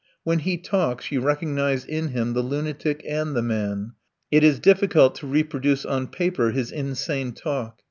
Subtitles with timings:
[0.23, 3.93] When he talks you recognize in him the lunatic and the man.
[4.31, 7.77] It is difficult to reproduce on paper his insane talk.